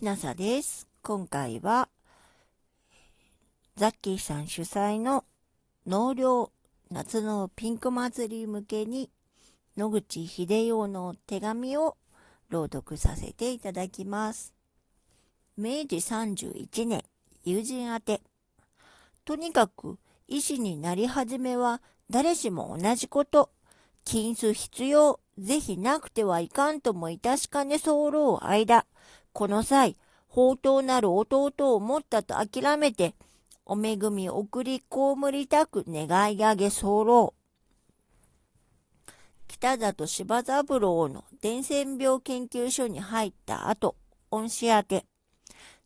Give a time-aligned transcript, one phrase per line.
[0.00, 0.88] ひなさです。
[1.02, 1.90] 今回は、
[3.76, 5.26] ザッキーさん主催の
[5.84, 6.50] 納涼
[6.90, 9.10] 夏のピンク祭り向けに
[9.76, 11.98] 野口秀夫の手紙を
[12.48, 14.54] 朗読させていただきます。
[15.58, 17.04] 明治31年、
[17.44, 18.22] 友人宛て。
[19.26, 19.98] とにかく、
[20.28, 23.50] 医師になり始めは誰しも同じこと。
[24.06, 28.86] 金子必要、ぜひなくてはいかんともいたしかね候間。
[29.32, 29.96] この際、
[30.28, 33.14] 宝刀なる弟を持ったと諦めて、
[33.64, 37.34] お恵みを送り被りたく願い上げ候。
[39.46, 43.96] 北里柴三郎の伝染病研究所に入った後、
[44.30, 45.06] 恩師宛て。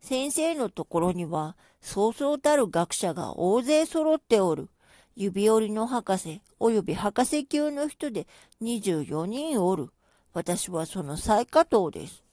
[0.01, 4.69] 先生のところには、そうそうたる学者が大勢揃っておる。
[5.15, 8.27] 指折りの博士、及び博士級の人で
[8.61, 9.89] 24人おる。
[10.33, 12.24] 私はその最下等です。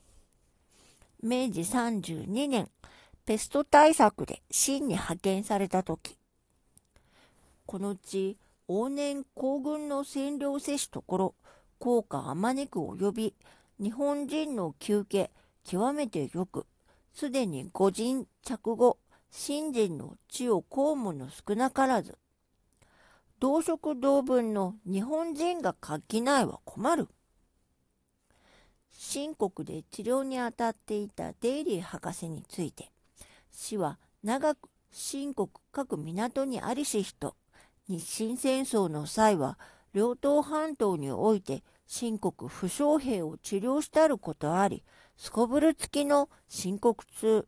[1.25, 2.69] 明治32年、
[3.25, 6.17] ペスト対策で清に派遣された時、
[7.65, 11.35] このうち往年皇軍の占領せしところ、
[11.79, 13.35] 効果あまねく及び、
[13.79, 15.31] 日本人の休憩、
[15.63, 16.65] 極めてよく、
[17.13, 18.97] すでに御人着後、
[19.31, 22.17] 新人の地を公務の少なからず、
[23.39, 27.07] 同色同文の日本人が書きないは困る。
[28.93, 32.91] 新国で治療に当たっていたデイリー博士について、
[33.51, 37.35] 市は長く新国各港にありし人、
[37.87, 39.57] 日清戦争の際は
[39.93, 44.83] 両党半島において新国負傷兵を治療したることあり、
[45.17, 47.47] すこぶる付きの深刻痛。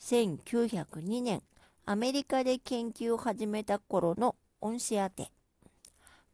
[0.00, 1.42] 1902年、
[1.86, 5.30] アメリカで研究を始めた頃の恩師宛て。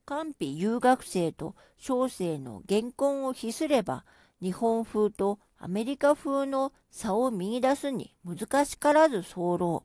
[0.06, 4.04] 官費留学生と小生の原婚を比すれば、
[4.40, 9.82] 日本風とアメリカ風の差を見出すに難しからず候。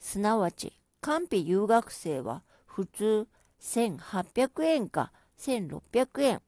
[0.00, 3.28] すなわち、官費留学生は普通
[3.60, 6.40] 1800円か1600円、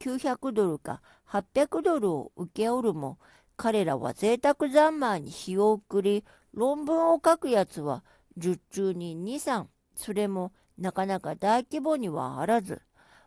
[0.00, 1.00] 900ドルか
[1.30, 3.18] 800ドルを受けおるも、
[3.56, 6.24] 彼らは贅沢三昧に日を送り、
[6.54, 8.02] 論文を書くやつは
[8.36, 12.80] 十中に二三、それもなかなか大規模にはあらず、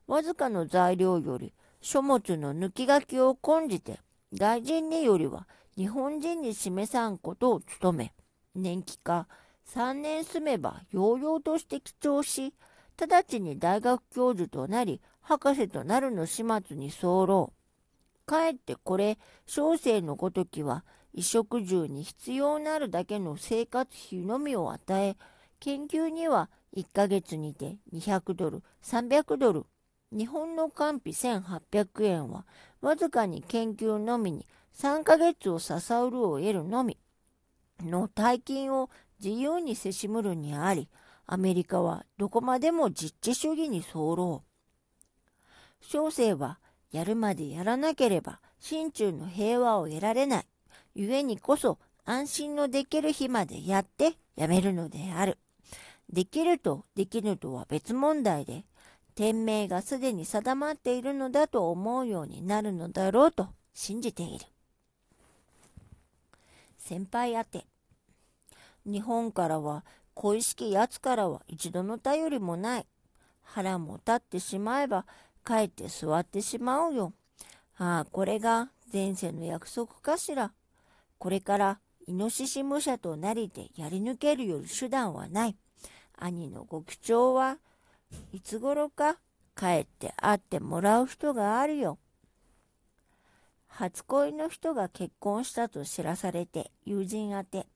[0.08, 4.00] わずかの材料より書物の抜き書きを根じて、
[4.34, 8.14] 外人によりは日本人に示さんことを務め、
[8.56, 9.28] 年季か
[9.74, 12.54] 3年住めばようようとして記帳し、
[13.00, 17.54] 直ちに大学教授となり、博士となるの始末に候。
[18.26, 25.18] かえってこれ、小生のごときは、衣食住に必要なるだけの生活費のみを与え、
[25.60, 29.66] 研究には1ヶ月にて200ドル、300ドル。
[30.12, 32.46] 日本の官費1800円は、
[32.82, 34.46] わずかに研究のみに
[34.76, 36.98] 3ヶ月を支うるを得るのみ
[37.82, 38.90] の大金を
[39.24, 40.90] 自由にせしむるにあり、
[41.26, 44.44] アメリカはどこまでも実地主義に候。
[45.82, 46.60] 小生は
[46.92, 50.46] やるまでやらなければ心中の平和を得られない。
[50.96, 55.38] 故にこそ安心のできる日までやってやめるのである。
[56.12, 58.66] できるとできるとは別問題で、
[59.16, 64.46] 天命がすでに定まっているのだと思うようになるのだろうと信じている。
[66.78, 67.66] 先輩宛て。
[68.86, 72.88] 日本からは、恋しき奴からは一度の頼りもない。
[73.44, 75.06] 腹も立ってしまえば、
[75.46, 77.14] 帰って座ってしまうよ。
[77.78, 80.52] ああ、これが前世の約束かしら。
[81.18, 85.56] これから、イノシシ武者となりでやり抜けるより手段はない。
[86.22, 87.58] 兄のご口調は
[88.32, 89.18] いつ頃か
[89.58, 91.98] 帰って会ってもらう人があるよ。
[93.68, 97.68] 初恋の人が結婚したと知らされて友人宛て。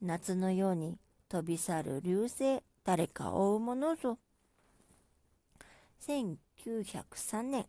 [0.00, 0.98] 夏のように
[1.28, 4.18] 飛び去る流星、誰か追うものぞ。
[6.06, 7.66] 1903年、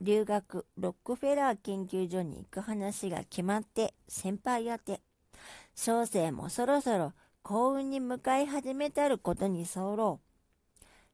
[0.00, 5.00] 留学ロックフェラー研究所に行く話が決まって先輩宛て。
[5.74, 7.12] 小生もそろそろ
[7.42, 10.20] 幸運に向かい始めたることに候。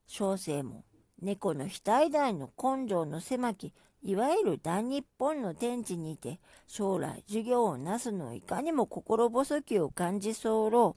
[0.07, 0.85] 小生も
[1.23, 3.73] 猫の額大の根性の狭き、
[4.03, 10.97] いわゆる大日本の天地にて、将来授業をなすのいかにも心細きを感じ候。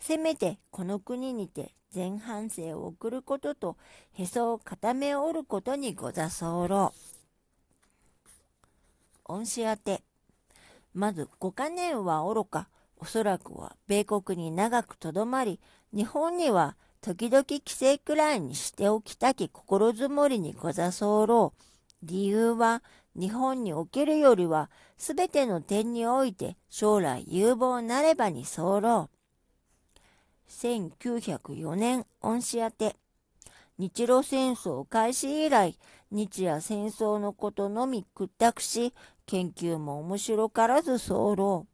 [0.00, 3.76] せめてこの国にて前半生を送ることと、
[4.12, 6.92] へそを固めおることにござ候。
[9.26, 10.02] 恩師宛て。
[10.92, 12.68] まず、五か年は愚か。
[13.04, 15.60] おそらくは米国に長くとどまり、
[15.92, 21.52] 日本には時々帰省くらいにしておきたき心づもりにござ候。
[22.02, 22.82] 理由は、
[23.14, 29.10] 日本におけるよりは、すべての点において将来有望なればに候。
[30.48, 32.96] 1904年恩師宛て。
[33.76, 35.76] 日露戦争開始以来、
[36.10, 38.94] 日夜戦争のことのみ屈託し、
[39.26, 41.66] 研究も面白からず候。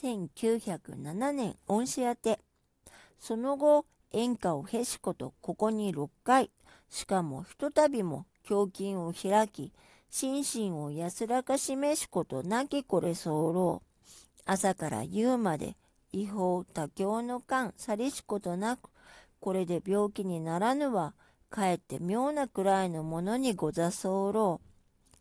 [0.00, 2.40] 1907年恩師宛て。
[3.18, 6.50] その後、演歌をへしことここに6回、
[6.90, 9.72] しかもひとたびも胸筋を開き、
[10.10, 13.82] 心身を安らかしめしことなきこれ候。
[14.44, 15.76] 朝から夕まで
[16.12, 18.90] 違法多教の間さりしことなく、
[19.40, 21.14] これで病気にならぬは、
[21.48, 24.60] かえって妙なくらいのものにござ候。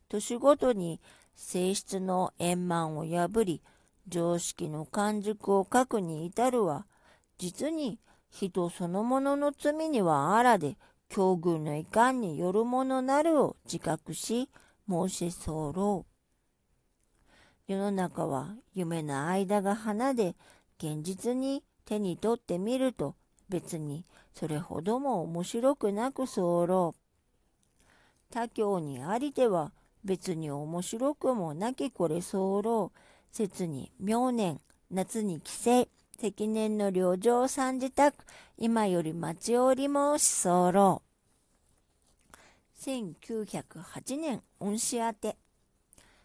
[0.09, 0.99] 年ごとに
[1.35, 3.61] 性質の円満を破り、
[4.07, 6.85] 常識の完熟を書くに至るは、
[7.37, 7.99] 実に
[8.29, 10.77] 人そのものの罪にはあらで、
[11.09, 14.49] 境遇の遺憾によるものなるを自覚し、
[14.89, 16.05] 申し候。
[17.67, 20.35] 世の中は夢の間が花で、
[20.77, 23.15] 現実に手に取ってみると、
[23.49, 26.95] 別にそれほども面白くなく候。
[28.31, 32.91] 他教にありては、別に面白くもなきこれ候。
[33.31, 34.59] 節に明年、
[34.91, 35.87] 夏に帰省、
[36.19, 38.25] 積年の旅情三自宅、
[38.57, 41.01] 今より待ちおり申し候。
[42.77, 45.37] 1908年、恩師宛て。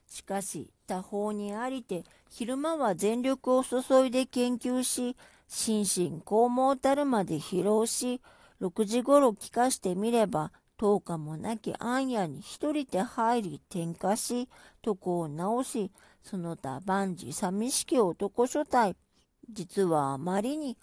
[0.08, 5.16] しかし、他方にありて、昼間は全力を注いで研究し、
[5.46, 8.20] 心身肛門たるまで疲労し、
[8.60, 14.48] 6時ごろ聞かしてみれば、10日もなき暗夜に一人で入り転化し、
[14.84, 15.90] 床を直し、
[16.22, 18.96] その他万事寂しき男所帯。
[19.50, 20.76] 実はあまりに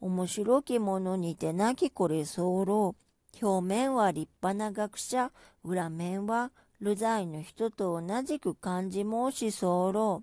[0.00, 2.94] 面白きものにてなきこれ候。
[3.40, 5.30] 表面は立派な学者、
[5.64, 6.50] 裏面は
[6.80, 10.22] 流罪の人と同じく漢字申し候。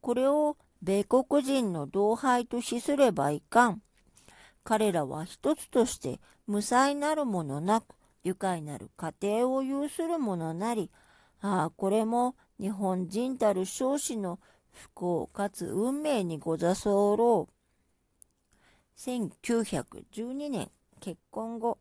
[0.00, 3.82] これを米国人の同輩としすればいかん。
[4.64, 7.94] 彼らは一つとして無才なるものなく、
[8.26, 10.90] 愉快なる家庭を有するものなり、
[11.40, 14.40] ああ、これも日本人たる少子の
[14.72, 17.48] 不幸かつ運命にござ候。
[18.96, 21.78] 1912年結婚後、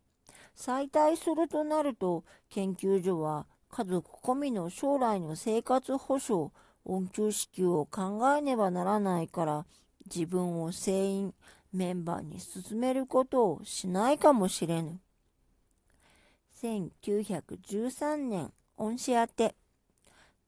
[0.53, 6.51] 再退するとなると、研究所は家族込みの将来の生活保障、
[6.83, 9.65] 恩給支給を考えねばならないから、
[10.05, 11.33] 自分を全員
[11.73, 14.99] メンバーに進めることをしないかもしれぬ。
[16.65, 19.55] 1913年、恩師宛て。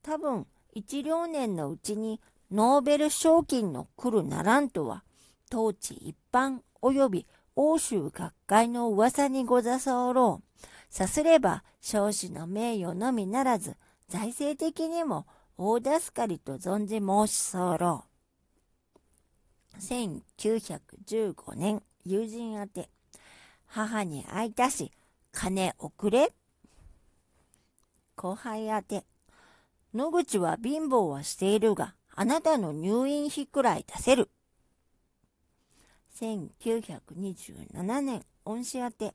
[0.01, 2.19] 多分、一両年のうちに
[2.51, 5.03] ノーベル賞金の来るならんとは、
[5.49, 10.41] 当地一般及び欧州学会の噂にござ候。
[10.89, 13.77] さすれば、少子の名誉のみならず、
[14.07, 15.27] 財政的にも
[15.57, 18.05] 大助かりと存じ申し候。
[19.79, 22.89] 1915年、友人宛て、
[23.67, 24.91] 母に会いたし、
[25.31, 26.33] 金送れ
[28.15, 29.03] 後輩宛て、
[29.93, 34.29] 野口は貧乏はしているが、あなたの入院費くらい出せる。
[36.19, 39.13] 1927年、恩師宛て。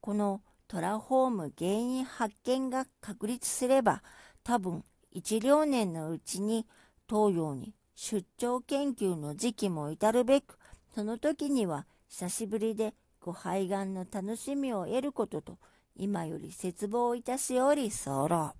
[0.00, 4.02] このトラホーム原因発見が確立すれば、
[4.44, 6.66] 多分一両年のうちに
[7.08, 10.58] 東洋に出張研究の時期も至るべく、
[10.94, 15.56] その時には久しぶりでご肺がんの楽しみを得ることと、
[15.96, 18.52] 今より絶望いたしおり候。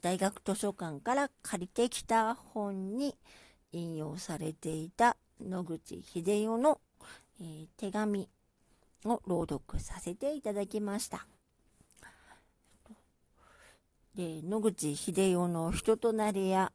[0.00, 3.16] 大学図書館から借りてきた本に
[3.72, 6.78] 引用されていた野口英世の、
[7.40, 8.28] えー、手紙
[9.06, 11.26] を朗読させていただきました。
[14.14, 16.70] で野口英世の人となりや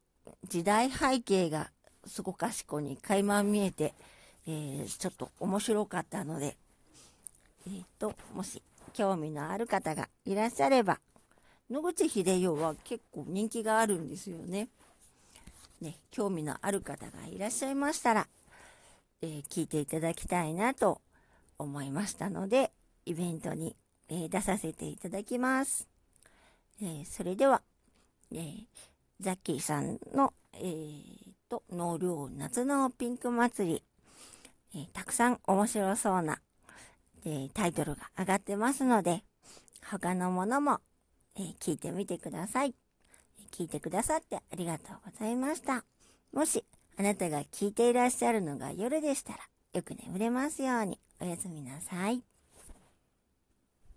[0.46, 1.70] 時代背景が
[2.06, 3.94] そこかしこに垣間見えて、
[4.48, 6.56] えー、ちょっと面白かったので、
[7.68, 8.62] えーと、もし
[8.94, 11.00] 興味のある方がいらっしゃれば
[11.70, 14.70] 野口英世は結構人気があるんですよね。
[15.82, 18.28] ね、興味のある方がいらっしゃいましたら、
[19.22, 21.00] えー、聞いていただきたいなと
[21.58, 22.72] 思いましたので、
[23.06, 23.76] イベントに、
[24.10, 25.88] えー、出させていただきます。
[26.82, 27.62] えー、それでは、
[28.34, 28.54] え
[29.20, 33.84] ザッキーさんの、えーと、納涼夏のピンク祭り、
[34.76, 36.40] えたくさん面白そうな、
[37.26, 39.24] えタイトルが上がってますので、
[39.90, 40.80] 他のものも
[41.40, 42.76] えー、聞いてみてください。
[43.52, 45.86] 聞いてくださってありがとうございました。
[46.34, 46.66] もし、
[46.98, 49.40] あなたが聞いていらっしゃるのが夜でしたら、
[49.74, 51.00] よく眠れますように。
[51.22, 52.29] おやすみなさい。